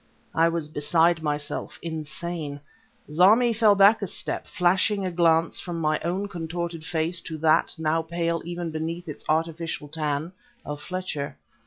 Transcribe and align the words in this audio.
I 0.33 0.49
was 0.49 0.67
beside 0.67 1.21
myself, 1.21 1.77
insane. 1.83 2.59
Zarmi 3.11 3.53
fell 3.53 3.75
back 3.75 4.01
a 4.01 4.07
step, 4.07 4.47
flashing 4.47 5.05
a 5.05 5.11
glance 5.11 5.59
from 5.59 5.79
my 5.79 5.99
own 5.99 6.27
contorted 6.27 6.83
face 6.83 7.21
to 7.21 7.37
that, 7.37 7.75
now 7.77 8.01
pale 8.01 8.41
even 8.43 8.71
beneath 8.71 9.07
its 9.07 9.23
artificial 9.29 9.87
tan, 9.89 10.31
of 10.65 10.81
Fletcher. 10.81 11.37